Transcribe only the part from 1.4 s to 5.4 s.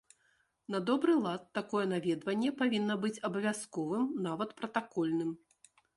такое наведванне павінна быць абавязковым, нават пратакольным.